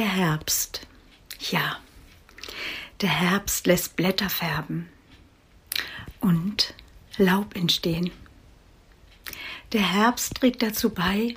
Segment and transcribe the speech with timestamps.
[0.00, 0.86] Der Herbst.
[1.50, 1.76] Ja,
[3.02, 4.88] der Herbst lässt Blätter färben
[6.20, 6.72] und
[7.18, 8.10] Laub entstehen.
[9.72, 11.34] Der Herbst trägt dazu bei,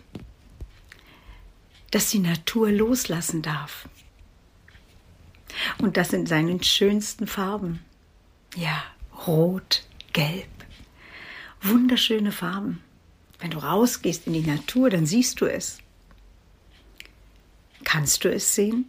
[1.92, 3.90] dass die Natur loslassen darf.
[5.80, 7.84] Und das in seinen schönsten Farben.
[8.56, 8.82] Ja,
[9.28, 10.48] rot, gelb.
[11.62, 12.82] Wunderschöne Farben.
[13.40, 15.83] Wenn du rausgehst in die Natur, dann siehst du es.
[17.84, 18.86] Kannst du es sehen?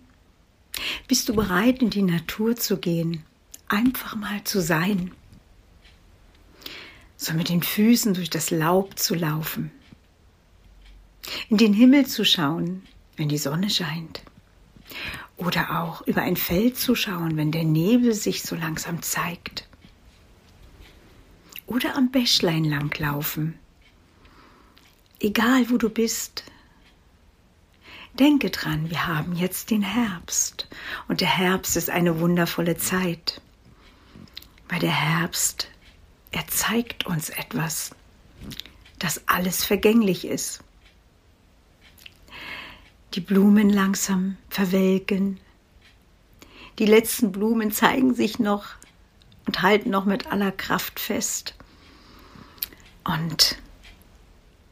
[1.08, 3.24] Bist du bereit, in die Natur zu gehen?
[3.68, 5.12] Einfach mal zu sein.
[7.16, 9.70] So mit den Füßen durch das Laub zu laufen.
[11.48, 12.82] In den Himmel zu schauen,
[13.16, 14.22] wenn die Sonne scheint.
[15.36, 19.66] Oder auch über ein Feld zu schauen, wenn der Nebel sich so langsam zeigt.
[21.66, 23.58] Oder am Bächlein langlaufen.
[25.18, 26.44] Egal wo du bist,
[28.14, 30.68] Denke dran, wir haben jetzt den Herbst
[31.08, 33.40] und der Herbst ist eine wundervolle Zeit,
[34.68, 35.68] weil der Herbst,
[36.30, 37.90] er zeigt uns etwas,
[39.00, 40.62] dass alles vergänglich ist.
[43.14, 45.40] Die Blumen langsam verwelken,
[46.78, 48.66] die letzten Blumen zeigen sich noch
[49.46, 51.56] und halten noch mit aller Kraft fest.
[53.02, 53.58] Und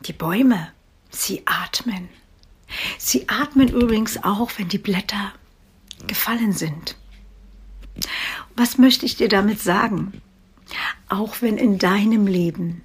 [0.03, 0.73] die Bäume,
[1.11, 2.09] sie atmen.
[2.98, 5.33] Sie atmen übrigens auch, wenn die Blätter
[6.06, 6.97] gefallen sind.
[8.56, 10.20] Was möchte ich dir damit sagen?
[11.09, 12.83] Auch wenn in deinem Leben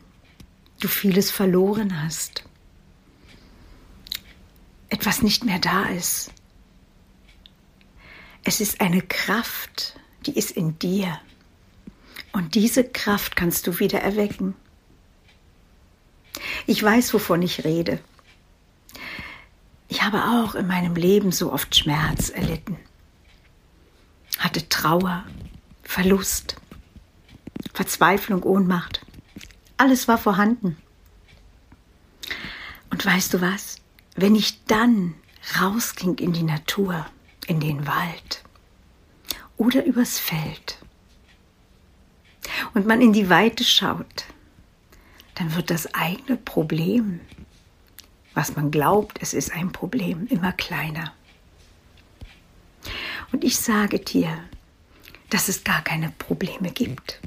[0.79, 2.43] du vieles verloren hast,
[4.89, 6.31] etwas nicht mehr da ist,
[8.43, 11.19] es ist eine Kraft, die ist in dir.
[12.31, 14.55] Und diese Kraft kannst du wieder erwecken.
[16.65, 17.99] Ich weiß, wovon ich rede.
[19.87, 22.77] Ich habe auch in meinem Leben so oft Schmerz erlitten,
[24.39, 25.23] hatte Trauer,
[25.83, 26.57] Verlust,
[27.73, 29.05] Verzweiflung, Ohnmacht.
[29.77, 30.77] Alles war vorhanden.
[32.89, 33.77] Und weißt du was?
[34.15, 35.13] Wenn ich dann
[35.59, 37.05] rausging in die Natur,
[37.45, 38.43] in den Wald
[39.55, 40.79] oder übers Feld
[42.73, 44.25] und man in die Weite schaut,
[45.35, 47.19] dann wird das eigene Problem
[48.37, 51.11] was man glaubt, es ist ein Problem, immer kleiner.
[53.31, 54.29] Und ich sage dir,
[55.31, 57.19] dass es gar keine Probleme gibt.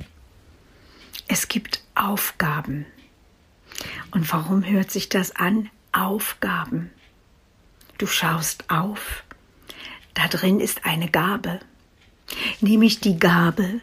[1.26, 2.86] Es gibt Aufgaben.
[4.12, 5.68] Und warum hört sich das an?
[5.90, 6.90] Aufgaben.
[7.98, 9.24] Du schaust auf.
[10.14, 11.58] Da drin ist eine Gabe,
[12.60, 13.80] nämlich die Gabe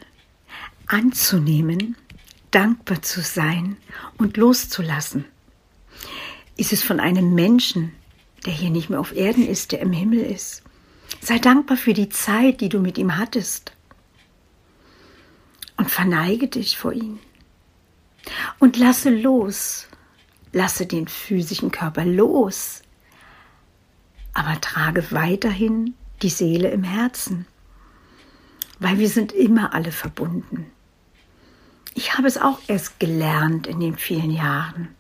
[0.86, 1.98] anzunehmen,
[2.52, 3.76] dankbar zu sein
[4.18, 5.26] und loszulassen.
[6.58, 7.94] Ist es von einem Menschen,
[8.46, 10.64] der hier nicht mehr auf Erden ist, der im Himmel ist?
[11.22, 13.72] Sei dankbar für die Zeit, die du mit ihm hattest.
[15.78, 17.20] Und verneige dich vor ihm.
[18.58, 19.88] Und lasse los.
[20.52, 22.82] Lasse den physischen Körper los.
[24.34, 27.46] Aber trage weiterhin die Seele im Herzen.
[28.80, 30.72] Weil wir sind immer alle verbunden.
[31.94, 34.97] Ich habe es auch erst gelernt in den vielen Jahren.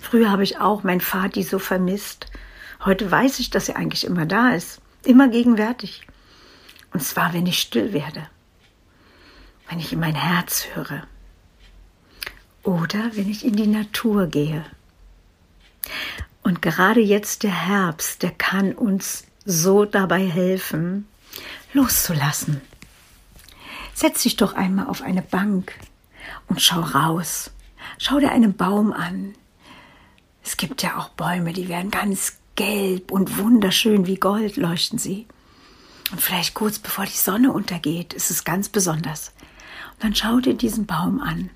[0.00, 2.26] Früher habe ich auch mein Vati so vermisst.
[2.84, 6.06] Heute weiß ich, dass er eigentlich immer da ist, immer gegenwärtig.
[6.92, 8.28] Und zwar, wenn ich still werde,
[9.68, 11.06] wenn ich in mein Herz höre
[12.62, 14.64] oder wenn ich in die Natur gehe.
[16.42, 21.06] Und gerade jetzt der Herbst, der kann uns so dabei helfen,
[21.72, 22.60] loszulassen.
[23.94, 25.74] Setz dich doch einmal auf eine Bank
[26.48, 27.50] und schau raus.
[27.98, 29.34] Schau dir einen Baum an,
[30.44, 35.26] es gibt ja auch Bäume, die werden ganz gelb und wunderschön wie Gold leuchten sie.
[36.10, 39.32] Und vielleicht kurz bevor die Sonne untergeht, ist es ganz besonders.
[39.94, 41.50] Und dann schau dir diesen Baum an.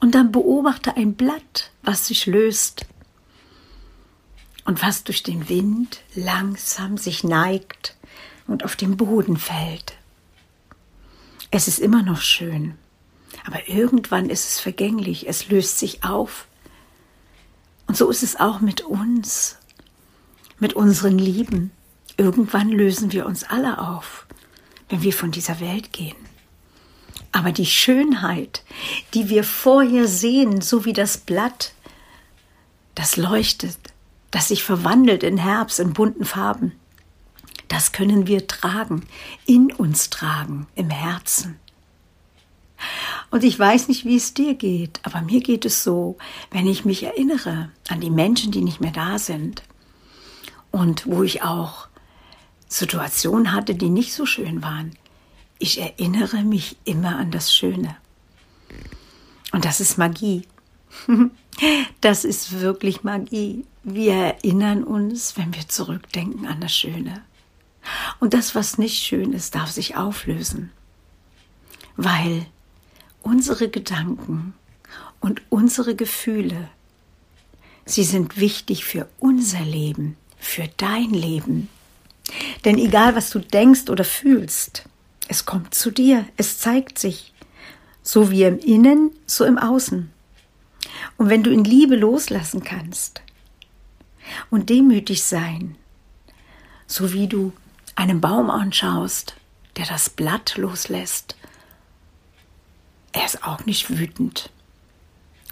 [0.00, 2.86] Und dann beobachte ein Blatt, was sich löst
[4.64, 7.96] und was durch den Wind langsam sich neigt
[8.46, 9.94] und auf den Boden fällt.
[11.50, 12.74] Es ist immer noch schön,
[13.46, 16.46] aber irgendwann ist es vergänglich, es löst sich auf
[17.86, 19.56] und so ist es auch mit uns,
[20.58, 21.70] mit unseren Lieben.
[22.16, 24.26] Irgendwann lösen wir uns alle auf,
[24.88, 26.16] wenn wir von dieser Welt gehen.
[27.32, 28.62] Aber die Schönheit,
[29.14, 31.72] die wir vorher sehen, so wie das Blatt,
[32.94, 33.76] das leuchtet,
[34.30, 36.72] das sich verwandelt in Herbst in bunten Farben,
[37.68, 39.06] das können wir tragen,
[39.44, 41.58] in uns tragen, im Herzen.
[43.30, 46.16] Und ich weiß nicht, wie es dir geht, aber mir geht es so,
[46.50, 49.62] wenn ich mich erinnere an die Menschen, die nicht mehr da sind
[50.70, 51.88] und wo ich auch
[52.68, 54.96] Situationen hatte, die nicht so schön waren,
[55.58, 57.96] ich erinnere mich immer an das Schöne.
[59.52, 60.42] Und das ist Magie.
[62.02, 63.64] Das ist wirklich Magie.
[63.82, 67.22] Wir erinnern uns, wenn wir zurückdenken an das Schöne.
[68.20, 70.70] Und das, was nicht schön ist, darf sich auflösen.
[71.96, 72.44] Weil
[73.26, 74.54] unsere Gedanken
[75.18, 76.68] und unsere Gefühle,
[77.84, 81.68] sie sind wichtig für unser Leben, für dein Leben.
[82.64, 84.84] Denn egal, was du denkst oder fühlst,
[85.26, 87.32] es kommt zu dir, es zeigt sich,
[88.00, 90.08] so wie im Innen, so im Außen.
[91.16, 93.22] Und wenn du in Liebe loslassen kannst
[94.50, 95.74] und demütig sein,
[96.86, 97.52] so wie du
[97.96, 99.34] einen Baum anschaust,
[99.76, 101.35] der das Blatt loslässt,
[103.16, 104.50] er ist auch nicht wütend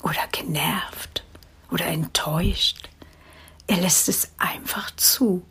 [0.02, 1.24] oder genervt
[1.70, 2.90] oder enttäuscht.
[3.66, 5.42] Er lässt es einfach zu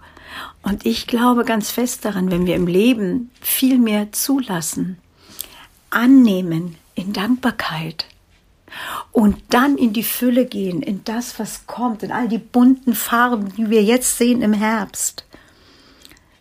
[0.61, 4.99] und ich glaube ganz fest daran, wenn wir im Leben viel mehr zulassen,
[5.89, 8.05] annehmen in Dankbarkeit
[9.11, 13.55] und dann in die Fülle gehen, in das, was kommt, in all die bunten Farben,
[13.55, 15.25] die wir jetzt sehen im Herbst.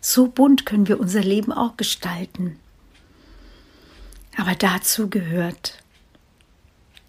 [0.01, 2.59] So bunt können wir unser Leben auch gestalten.
[4.37, 5.83] Aber dazu gehört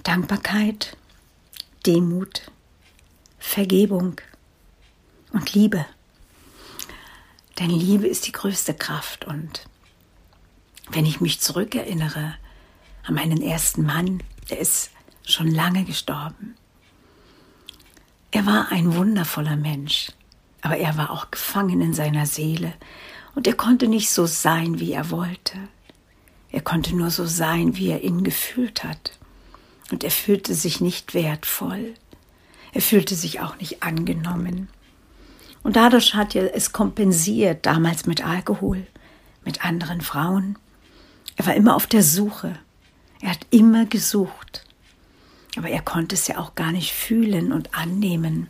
[0.03, 0.97] Dankbarkeit,
[1.87, 2.50] Demut,
[3.38, 4.21] Vergebung
[5.32, 5.87] und Liebe.
[7.59, 9.25] Denn Liebe ist die größte Kraft.
[9.25, 9.67] Und
[10.91, 12.35] wenn ich mich zurückerinnere
[13.05, 14.91] an meinen ersten Mann, der ist
[15.25, 16.56] schon lange gestorben.
[18.31, 20.09] Er war ein wundervoller Mensch,
[20.61, 22.75] aber er war auch gefangen in seiner Seele
[23.35, 25.56] und er konnte nicht so sein, wie er wollte.
[26.54, 29.18] Er konnte nur so sein, wie er ihn gefühlt hat.
[29.90, 31.94] Und er fühlte sich nicht wertvoll.
[32.72, 34.68] Er fühlte sich auch nicht angenommen.
[35.64, 38.86] Und dadurch hat er es kompensiert, damals mit Alkohol,
[39.44, 40.56] mit anderen Frauen.
[41.34, 42.56] Er war immer auf der Suche.
[43.20, 44.64] Er hat immer gesucht.
[45.56, 48.46] Aber er konnte es ja auch gar nicht fühlen und annehmen.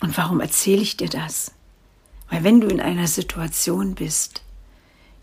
[0.00, 1.52] Und warum erzähle ich dir das?
[2.28, 4.42] Weil wenn du in einer Situation bist,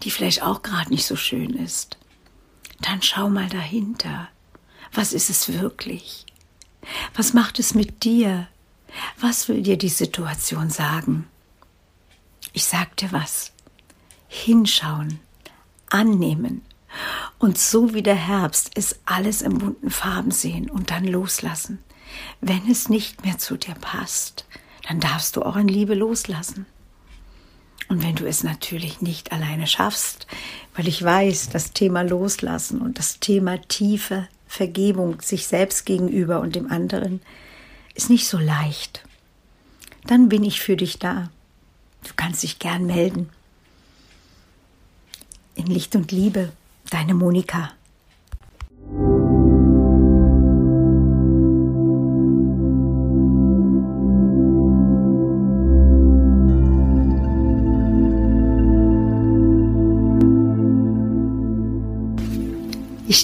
[0.03, 1.97] die vielleicht auch gerade nicht so schön ist,
[2.81, 4.29] dann schau mal dahinter.
[4.93, 6.25] Was ist es wirklich?
[7.13, 8.47] Was macht es mit dir?
[9.19, 11.27] Was will dir die Situation sagen?
[12.53, 13.51] Ich sag dir was.
[14.27, 15.19] Hinschauen,
[15.89, 16.61] annehmen
[17.37, 21.79] und so wie der Herbst ist alles in bunten Farben sehen und dann loslassen.
[22.41, 24.45] Wenn es nicht mehr zu dir passt,
[24.87, 26.65] dann darfst du auch in Liebe loslassen.
[27.89, 30.27] Und wenn du es natürlich nicht alleine schaffst,
[30.75, 36.55] weil ich weiß, das Thema Loslassen und das Thema tiefe Vergebung sich selbst gegenüber und
[36.55, 37.21] dem anderen
[37.95, 39.03] ist nicht so leicht.
[40.05, 41.29] Dann bin ich für dich da.
[42.03, 43.29] Du kannst dich gern melden.
[45.55, 46.51] In Licht und Liebe,
[46.89, 47.71] deine Monika.